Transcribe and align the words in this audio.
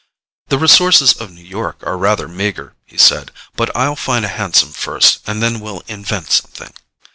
"The 0.47 0.57
resources 0.57 1.13
of 1.13 1.29
New 1.31 1.43
York 1.45 1.83
are 1.85 1.95
rather 1.95 2.27
meagre," 2.27 2.73
he 2.87 2.97
said; 2.97 3.29
"but 3.55 3.69
I'll 3.77 3.95
find 3.95 4.25
a 4.25 4.29
hansom 4.29 4.71
first, 4.71 5.19
and 5.27 5.43
then 5.43 5.59
we'll 5.59 5.83
invent 5.87 6.31
something." 6.31 6.73